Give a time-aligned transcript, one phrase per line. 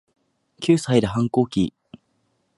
[0.59, 1.75] 九歳で反抗期